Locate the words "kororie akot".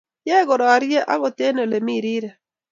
0.49-1.39